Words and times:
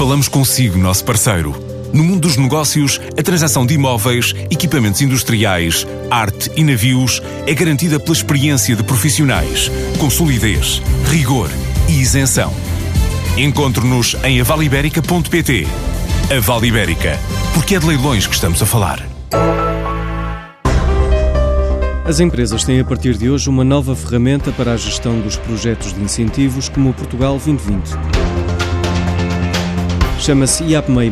Falamos 0.00 0.28
consigo, 0.28 0.78
nosso 0.78 1.04
parceiro. 1.04 1.54
No 1.92 2.02
mundo 2.02 2.20
dos 2.20 2.38
negócios, 2.38 2.98
a 3.18 3.22
transação 3.22 3.66
de 3.66 3.74
imóveis, 3.74 4.34
equipamentos 4.50 5.02
industriais, 5.02 5.86
arte 6.10 6.50
e 6.56 6.64
navios 6.64 7.20
é 7.46 7.52
garantida 7.52 8.00
pela 8.00 8.16
experiência 8.16 8.74
de 8.74 8.82
profissionais, 8.82 9.70
com 9.98 10.08
solidez, 10.08 10.80
rigor 11.10 11.50
e 11.86 12.00
isenção. 12.00 12.50
Encontre-nos 13.36 14.16
em 14.24 14.40
avaliberica.pt. 14.40 15.66
A 16.34 16.40
Vale 16.40 16.68
Ibérica, 16.68 17.20
porque 17.52 17.74
é 17.74 17.78
de 17.78 17.84
leilões 17.84 18.26
que 18.26 18.34
estamos 18.34 18.62
a 18.62 18.64
falar. 18.64 19.06
As 22.06 22.20
empresas 22.20 22.64
têm 22.64 22.80
a 22.80 22.84
partir 22.86 23.18
de 23.18 23.28
hoje 23.28 23.50
uma 23.50 23.64
nova 23.64 23.94
ferramenta 23.94 24.50
para 24.50 24.72
a 24.72 24.76
gestão 24.78 25.20
dos 25.20 25.36
projetos 25.36 25.92
de 25.92 26.00
incentivos, 26.00 26.70
como 26.70 26.88
o 26.88 26.94
Portugal 26.94 27.32
2020. 27.34 28.59
Chama-se 30.20 30.62
IAPMEI 30.64 31.10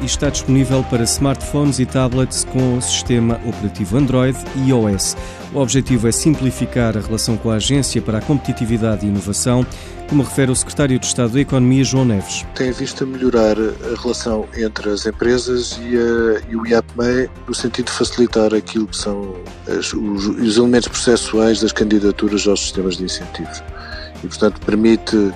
e 0.00 0.06
está 0.06 0.30
disponível 0.30 0.82
para 0.84 1.02
smartphones 1.02 1.78
e 1.78 1.84
tablets 1.84 2.42
com 2.42 2.78
o 2.78 2.80
sistema 2.80 3.38
operativo 3.44 3.98
Android 3.98 4.36
e 4.56 4.70
iOS. 4.70 5.14
O 5.52 5.58
objetivo 5.58 6.08
é 6.08 6.12
simplificar 6.12 6.96
a 6.96 7.00
relação 7.02 7.36
com 7.36 7.50
a 7.50 7.56
Agência 7.56 8.00
para 8.00 8.16
a 8.16 8.20
Competitividade 8.22 9.04
e 9.04 9.10
Inovação, 9.10 9.64
como 10.08 10.22
refere 10.22 10.50
o 10.50 10.56
Secretário 10.56 10.98
de 10.98 11.04
Estado 11.04 11.34
da 11.34 11.40
Economia, 11.40 11.84
João 11.84 12.06
Neves. 12.06 12.46
Tem 12.54 12.72
visto 12.72 13.04
a 13.04 13.06
melhorar 13.06 13.58
a 13.58 14.00
relação 14.00 14.48
entre 14.56 14.88
as 14.88 15.04
empresas 15.04 15.78
e, 15.82 15.94
a, 15.94 16.50
e 16.50 16.56
o 16.56 16.66
IAPMEI 16.66 17.28
no 17.46 17.54
sentido 17.54 17.86
de 17.86 17.92
facilitar 17.92 18.54
aquilo 18.54 18.86
que 18.86 18.96
são 18.96 19.34
as, 19.68 19.92
os, 19.92 20.28
os 20.28 20.56
elementos 20.56 20.88
processuais 20.88 21.60
das 21.60 21.72
candidaturas 21.72 22.48
aos 22.48 22.60
sistemas 22.60 22.96
de 22.96 23.04
incentivos. 23.04 23.62
E, 24.24 24.26
portanto, 24.26 24.58
permite 24.64 25.30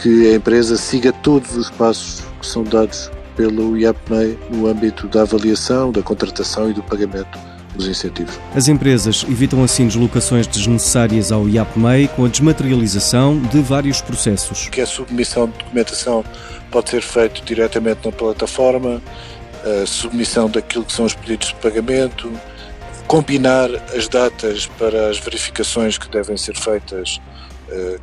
que 0.00 0.30
a 0.30 0.36
empresa 0.36 0.76
siga 0.76 1.12
todos 1.12 1.56
os 1.56 1.68
passos 1.70 2.27
que 2.38 2.46
são 2.46 2.62
dados 2.62 3.10
pelo 3.36 3.76
IAPMEI 3.76 4.38
no 4.50 4.66
âmbito 4.66 5.06
da 5.08 5.22
avaliação, 5.22 5.92
da 5.92 6.02
contratação 6.02 6.70
e 6.70 6.72
do 6.72 6.82
pagamento 6.82 7.38
dos 7.74 7.86
incentivos. 7.86 8.38
As 8.54 8.66
empresas 8.68 9.24
evitam 9.28 9.62
assim 9.62 9.86
deslocações 9.86 10.46
desnecessárias 10.46 11.30
ao 11.30 11.48
IAPMEI 11.48 12.08
com 12.08 12.24
a 12.24 12.28
desmaterialização 12.28 13.40
de 13.40 13.60
vários 13.60 14.00
processos. 14.00 14.68
Que 14.68 14.80
a 14.80 14.86
submissão 14.86 15.46
de 15.46 15.58
documentação 15.58 16.24
pode 16.70 16.90
ser 16.90 17.00
feita 17.00 17.40
diretamente 17.44 18.00
na 18.04 18.12
plataforma, 18.12 19.00
a 19.64 19.86
submissão 19.86 20.50
daquilo 20.50 20.84
que 20.84 20.92
são 20.92 21.04
os 21.04 21.14
pedidos 21.14 21.48
de 21.48 21.54
pagamento, 21.56 22.30
combinar 23.06 23.70
as 23.94 24.08
datas 24.08 24.66
para 24.78 25.08
as 25.08 25.18
verificações 25.18 25.96
que 25.96 26.08
devem 26.10 26.36
ser 26.36 26.56
feitas 26.56 27.20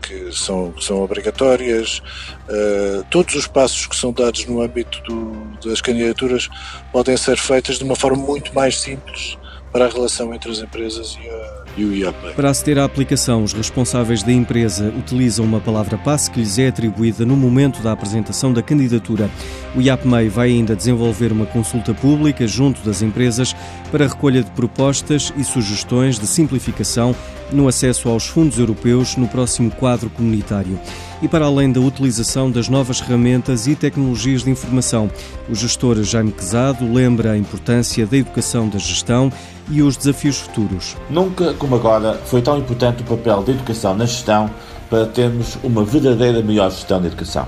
que 0.02 0.32
são, 0.32 0.72
que 0.72 0.84
são 0.84 1.02
obrigatórias. 1.02 2.02
Eh, 2.50 3.04
todos 3.10 3.36
os 3.36 3.48
passos 3.48 3.88
que 3.88 3.96
são 3.96 4.12
dados 4.12 4.46
no 4.46 4.62
âmbito 4.62 5.02
do, 5.04 5.70
das 5.70 5.82
candidaturas 5.82 6.50
podem 6.92 7.18
ser 7.18 7.38
feitos 7.38 7.78
de 7.78 7.84
uma 7.84 7.96
forma 7.96 8.24
muito 8.24 8.54
mais 8.54 8.80
simples 8.80 9.38
para 9.72 9.86
a 9.86 9.90
relação 9.90 10.34
entre 10.34 10.52
as 10.52 10.60
empresas 10.60 11.18
e 11.22 11.28
a 11.28 11.66
e 11.78 11.84
o 11.84 11.94
IAPMEI. 11.94 12.34
Para 12.34 12.50
aceder 12.50 12.78
à 12.78 12.86
aplicação, 12.86 13.44
os 13.44 13.54
responsáveis 13.54 14.24
da 14.24 14.32
empresa 14.32 14.94
utilizam 14.98 15.46
uma 15.46 15.60
palavra-passe 15.60 16.32
que 16.32 16.40
lhes 16.40 16.58
é 16.58 16.68
atribuída 16.68 17.26
no 17.26 17.36
momento 17.36 17.82
da 17.82 17.92
apresentação 17.92 18.54
da 18.54 18.62
candidatura. 18.62 19.30
O 19.76 19.82
IAPMEI 19.82 20.30
vai 20.30 20.50
ainda 20.50 20.76
desenvolver 20.76 21.32
uma 21.32 21.46
consulta 21.46 21.94
pública 21.94 22.48
junto 22.48 22.82
das 22.82 23.02
empresas 23.02 23.56
para 23.92 24.08
recolha 24.08 24.44
de 24.44 24.52
propostas 24.52 25.34
e 25.38 25.44
sugestões 25.44 26.20
de 26.20 26.28
simplificação 26.28 27.16
no 27.52 27.68
acesso 27.68 28.10
aos 28.10 28.28
fundos 28.28 28.58
europeus 28.60 29.16
no 29.16 29.28
próximo 29.28 29.72
quadro 29.72 30.10
comunitário. 30.10 30.80
E 31.22 31.28
para 31.28 31.46
além 31.46 31.72
da 31.72 31.80
utilização 31.80 32.52
das 32.52 32.68
novas 32.68 33.00
ferramentas 33.00 33.68
e 33.68 33.76
tecnologias 33.76 34.44
de 34.44 34.50
informação, 34.50 35.10
o 35.50 35.56
gestor 35.56 36.04
Jaime 36.04 36.32
Quezado 36.32 36.92
lembra 36.92 37.32
a 37.32 37.38
importância 37.38 38.06
da 38.06 38.18
educação 38.18 38.68
da 38.68 38.78
gestão 38.78 39.32
e 39.70 39.82
os 39.82 39.96
desafios 39.98 40.40
futuros. 40.40 40.96
Nunca 41.09 41.53
como 41.53 41.75
agora 41.75 42.19
foi 42.25 42.42
tão 42.42 42.58
importante 42.58 43.02
o 43.02 43.06
papel 43.06 43.44
da 43.44 43.52
educação 43.52 43.96
na 43.96 44.06
gestão 44.06 44.50
para 44.90 45.06
termos 45.06 45.58
uma 45.64 45.84
verdadeira 45.84 46.42
melhor 46.42 46.69
gestão 46.69 47.02
da 47.02 47.08
educação. 47.08 47.48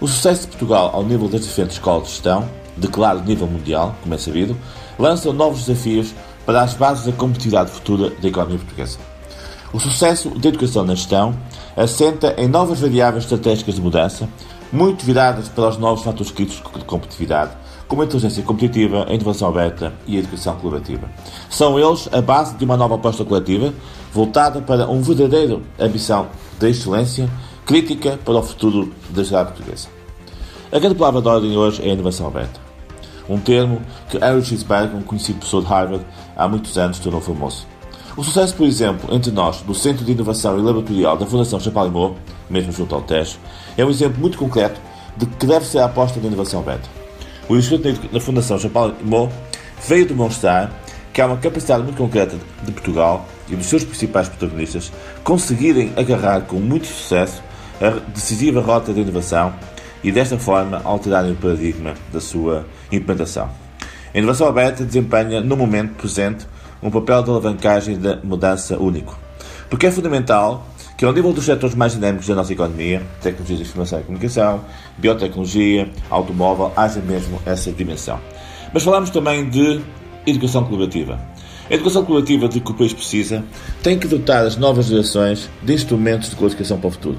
O 0.00 0.08
sucesso 0.08 0.42
de 0.42 0.48
Portugal 0.48 0.90
ao 0.94 1.02
nível 1.02 1.28
das 1.28 1.42
diferentes 1.42 1.76
escolas 1.76 2.04
de 2.04 2.10
gestão, 2.10 2.48
declarado 2.76 3.26
nível 3.26 3.46
mundial, 3.46 3.94
como 4.02 4.14
é 4.14 4.18
sabido, 4.18 4.56
lança 4.98 5.32
novos 5.32 5.66
desafios 5.66 6.14
para 6.46 6.62
as 6.62 6.74
bases 6.74 7.06
da 7.06 7.12
competitividade 7.12 7.70
futura 7.70 8.10
da 8.10 8.28
economia 8.28 8.58
portuguesa. 8.58 8.98
O 9.72 9.78
sucesso 9.78 10.30
da 10.30 10.48
educação 10.48 10.84
na 10.84 10.96
gestão 10.96 11.32
assenta 11.76 12.34
em 12.36 12.48
novas 12.48 12.80
variáveis 12.80 13.22
estratégicas 13.22 13.76
de 13.76 13.80
mudança, 13.80 14.28
muito 14.72 15.04
viradas 15.04 15.48
para 15.48 15.68
os 15.68 15.78
novos 15.78 16.02
fatores 16.02 16.32
críticos 16.32 16.72
de 16.72 16.84
competitividade, 16.84 17.52
como 17.86 18.02
a 18.02 18.04
inteligência 18.04 18.42
competitiva, 18.42 19.06
a 19.08 19.14
inovação 19.14 19.48
aberta 19.48 19.92
e 20.08 20.16
a 20.16 20.18
educação 20.18 20.56
colaborativa. 20.56 21.08
São 21.48 21.78
eles 21.78 22.08
a 22.12 22.20
base 22.20 22.56
de 22.56 22.64
uma 22.64 22.76
nova 22.76 22.96
aposta 22.96 23.24
coletiva 23.24 23.72
voltada 24.12 24.60
para 24.60 24.90
um 24.90 25.02
verdadeiro 25.02 25.62
ambição 25.78 26.26
da 26.58 26.68
excelência 26.68 27.30
crítica 27.64 28.18
para 28.24 28.38
o 28.38 28.42
futuro 28.42 28.92
da 29.10 29.22
sociedade 29.22 29.52
portuguesa. 29.52 29.88
A 30.72 30.78
grande 30.80 30.96
palavra 30.96 31.22
de 31.22 31.28
ordem 31.28 31.56
hoje 31.56 31.80
é 31.82 31.90
a 31.90 31.94
inovação 31.94 32.26
aberta. 32.26 32.60
Um 33.28 33.38
termo 33.38 33.80
que 34.08 34.18
Harry 34.18 34.44
Schisberg, 34.44 34.96
um 34.96 35.02
conhecido 35.02 35.38
professor 35.38 35.62
de 35.62 35.68
Harvard, 35.68 36.04
há 36.36 36.48
muitos 36.48 36.76
anos 36.76 36.98
tornou 36.98 37.20
famoso. 37.20 37.69
O 38.20 38.22
sucesso, 38.22 38.54
por 38.54 38.66
exemplo, 38.66 39.14
entre 39.14 39.30
nós, 39.30 39.62
do 39.62 39.74
Centro 39.74 40.04
de 40.04 40.12
Inovação 40.12 40.58
e 40.58 40.60
Laboratorial 40.60 41.16
da 41.16 41.24
Fundação 41.24 41.58
Chapalimau, 41.58 42.16
mesmo 42.50 42.70
junto 42.70 42.94
ao 42.94 43.00
Tejo, 43.00 43.38
é 43.78 43.82
um 43.82 43.88
exemplo 43.88 44.20
muito 44.20 44.36
concreto 44.36 44.78
de 45.16 45.24
que 45.24 45.46
deve 45.46 45.64
ser 45.64 45.78
a 45.78 45.86
aposta 45.86 46.20
da 46.20 46.26
inovação 46.26 46.60
aberta. 46.60 46.86
O 47.48 47.56
Instituto 47.56 48.12
da 48.12 48.20
Fundação 48.20 48.58
Chapalimau 48.58 49.32
veio 49.88 50.04
demonstrar 50.04 50.70
que 51.14 51.22
há 51.22 51.26
uma 51.28 51.38
capacidade 51.38 51.82
muito 51.82 51.96
concreta 51.96 52.36
de 52.62 52.72
Portugal 52.72 53.26
e 53.48 53.56
dos 53.56 53.64
seus 53.64 53.84
principais 53.84 54.28
protagonistas 54.28 54.92
conseguirem 55.24 55.90
agarrar 55.96 56.42
com 56.42 56.56
muito 56.56 56.88
sucesso 56.88 57.42
a 57.80 57.88
decisiva 58.10 58.60
rota 58.60 58.92
de 58.92 59.00
inovação 59.00 59.54
e 60.04 60.12
desta 60.12 60.38
forma 60.38 60.82
alterarem 60.84 61.32
o 61.32 61.36
paradigma 61.36 61.94
da 62.12 62.20
sua 62.20 62.66
implementação. 62.92 63.48
A 64.12 64.18
inovação 64.18 64.46
aberta 64.46 64.84
desempenha, 64.84 65.40
no 65.40 65.56
momento 65.56 65.94
presente, 65.94 66.44
um 66.82 66.90
papel 66.90 67.22
de 67.22 67.30
alavancagem 67.30 67.98
da 67.98 68.16
mudança 68.22 68.78
único. 68.78 69.18
Porque 69.68 69.86
é 69.86 69.90
fundamental 69.90 70.66
que, 70.96 71.04
ao 71.04 71.12
nível 71.12 71.32
dos 71.32 71.44
setores 71.44 71.74
mais 71.74 71.92
dinâmicos 71.92 72.26
da 72.26 72.34
nossa 72.34 72.52
economia, 72.52 73.02
tecnologias 73.22 73.58
de 73.60 73.64
informação 73.64 74.00
e 74.00 74.02
comunicação, 74.02 74.60
biotecnologia, 74.98 75.88
automóvel, 76.10 76.72
haja 76.76 77.00
mesmo 77.00 77.40
essa 77.46 77.70
dimensão. 77.70 78.18
Mas 78.72 78.82
falamos 78.82 79.10
também 79.10 79.48
de 79.48 79.80
educação 80.26 80.64
colaborativa. 80.64 81.18
A 81.70 81.74
educação 81.74 82.04
colaborativa 82.04 82.48
de 82.48 82.60
que 82.60 82.70
o 82.70 82.74
país 82.74 82.92
precisa 82.92 83.44
tem 83.82 83.98
que 83.98 84.08
dotar 84.08 84.44
as 84.44 84.56
novas 84.56 84.86
gerações 84.86 85.48
de 85.62 85.72
instrumentos 85.72 86.30
de 86.30 86.36
qualificação 86.36 86.78
para 86.78 86.88
o 86.88 86.90
futuro 86.90 87.18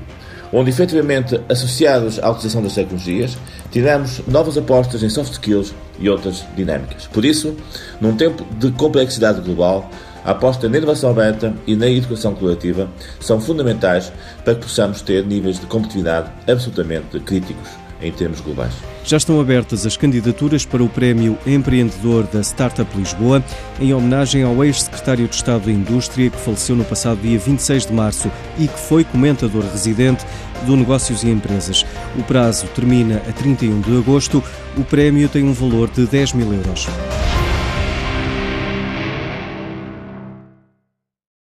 onde 0.51 0.69
efetivamente, 0.69 1.39
associados 1.49 2.19
à 2.19 2.29
utilização 2.29 2.61
das 2.61 2.73
tecnologias, 2.73 3.37
tiramos 3.71 4.21
novas 4.27 4.57
apostas 4.57 5.03
em 5.03 5.09
soft 5.09 5.33
skills 5.33 5.73
e 5.99 6.09
outras 6.09 6.45
dinâmicas. 6.55 7.07
Por 7.07 7.23
isso, 7.23 7.55
num 7.99 8.15
tempo 8.15 8.45
de 8.57 8.71
complexidade 8.71 9.41
global, 9.41 9.89
a 10.23 10.31
aposta 10.31 10.69
na 10.69 10.77
inovação 10.77 11.09
aberta 11.09 11.53
e 11.65 11.75
na 11.75 11.87
educação 11.87 12.35
colaborativa 12.35 12.89
são 13.19 13.39
fundamentais 13.39 14.11
para 14.43 14.55
que 14.55 14.61
possamos 14.61 15.01
ter 15.01 15.25
níveis 15.25 15.59
de 15.59 15.65
competitividade 15.65 16.29
absolutamente 16.47 17.19
críticos 17.21 17.81
em 18.01 18.11
termos 18.11 18.41
globais. 18.41 18.73
Já 19.03 19.17
estão 19.17 19.39
abertas 19.39 19.85
as 19.85 19.97
candidaturas 19.97 20.65
para 20.65 20.83
o 20.83 20.89
Prémio 20.89 21.37
Empreendedor 21.45 22.23
da 22.23 22.41
Startup 22.41 22.89
Lisboa, 22.97 23.43
em 23.79 23.93
homenagem 23.93 24.43
ao 24.43 24.63
ex-secretário 24.63 25.27
de 25.27 25.35
Estado 25.35 25.65
da 25.65 25.71
Indústria 25.71 26.29
que 26.29 26.37
faleceu 26.37 26.75
no 26.75 26.83
passado 26.83 27.21
dia 27.21 27.39
26 27.39 27.87
de 27.87 27.93
março 27.93 28.31
e 28.59 28.67
que 28.67 28.79
foi 28.79 29.03
comentador 29.03 29.63
residente 29.63 30.25
do 30.65 30.75
Negócios 30.75 31.23
e 31.23 31.29
Empresas. 31.29 31.85
O 32.17 32.23
prazo 32.23 32.67
termina 32.75 33.17
a 33.27 33.31
31 33.31 33.81
de 33.81 33.97
agosto. 33.97 34.43
O 34.77 34.83
prémio 34.83 35.27
tem 35.27 35.43
um 35.43 35.53
valor 35.53 35.89
de 35.89 36.05
10 36.05 36.33
mil 36.33 36.53
euros. 36.53 36.87